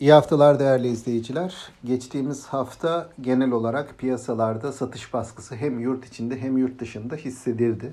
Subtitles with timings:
[0.00, 1.54] İyi haftalar değerli izleyiciler.
[1.84, 7.92] Geçtiğimiz hafta genel olarak piyasalarda satış baskısı hem yurt içinde hem yurt dışında hissedildi.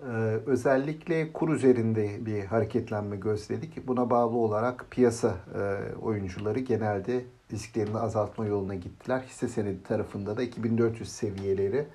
[0.00, 0.04] Ee,
[0.46, 3.88] özellikle kur üzerinde bir hareketlenme gözledik.
[3.88, 9.20] Buna bağlı olarak piyasa e, oyuncuları genelde risklerini azaltma yoluna gittiler.
[9.28, 11.86] Hisse senedi tarafında da 2400 seviyeleri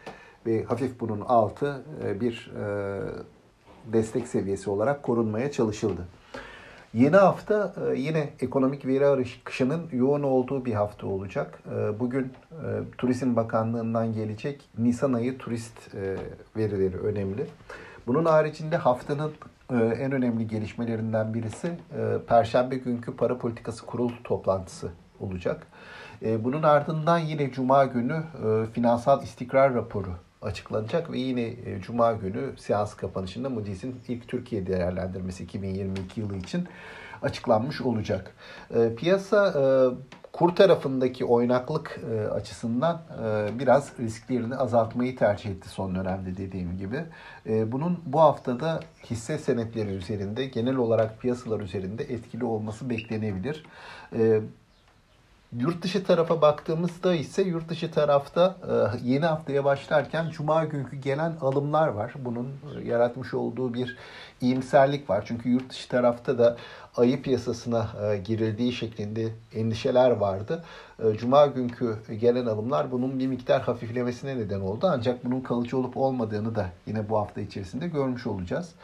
[0.45, 2.99] ve hafif bunun altı e, bir e,
[3.93, 6.07] destek seviyesi olarak korunmaya çalışıldı.
[6.95, 11.59] Yeni hafta e, yine ekonomik veri arayışının yoğun olduğu bir hafta olacak.
[11.71, 15.95] E, bugün e, Turizm Bakanlığı'ndan gelecek Nisan ayı turist
[16.57, 17.45] verileri önemli.
[18.07, 19.31] Bunun haricinde haftanın
[19.71, 21.77] en önemli gelişmelerinden birisi
[22.27, 25.67] Perşembe günkü para politikası kurul toplantısı olacak.
[26.21, 28.23] Bunun ardından yine Cuma günü
[28.73, 30.09] finansal istikrar raporu
[30.45, 36.67] açıklanacak ve yine e, Cuma günü seans kapanışında Moody's'in ilk Türkiye değerlendirmesi 2022 yılı için
[37.21, 38.35] açıklanmış olacak.
[38.75, 39.63] E, piyasa e,
[40.31, 41.99] kur tarafındaki oynaklık
[42.31, 43.01] açısından
[43.59, 47.03] biraz risklerini azaltmayı tercih etti son dönemde dediğim gibi.
[47.71, 53.65] Bunun bu haftada hisse senetleri üzerinde genel olarak piyasalar üzerinde etkili olması beklenebilir.
[55.59, 58.73] Yurt dışı tarafa baktığımızda ise yurt dışı tarafta e,
[59.09, 62.13] yeni haftaya başlarken cuma günkü gelen alımlar var.
[62.19, 63.97] Bunun e, yaratmış olduğu bir
[64.41, 65.23] iyimserlik var.
[65.27, 66.57] Çünkü yurt dışı tarafta da
[66.97, 70.63] ayı piyasasına e, girildiği şeklinde endişeler vardı.
[71.17, 74.87] Cuma günkü gelen alımlar bunun bir miktar hafiflemesine neden oldu.
[74.91, 78.75] Ancak bunun kalıcı olup olmadığını da yine bu hafta içerisinde görmüş olacağız.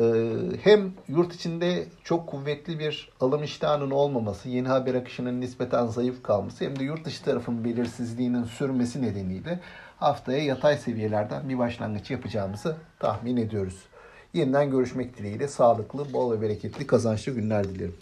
[0.00, 6.22] Ee, hem yurt içinde çok kuvvetli bir alım iştahının olmaması, yeni haber akışının nispeten zayıf
[6.22, 9.60] kalması hem de yurt dışı tarafın belirsizliğinin sürmesi nedeniyle
[9.96, 13.78] haftaya yatay seviyelerden bir başlangıç yapacağımızı tahmin ediyoruz.
[14.32, 17.94] Yeniden görüşmek dileğiyle sağlıklı, bol ve bereketli, kazançlı günler dilerim.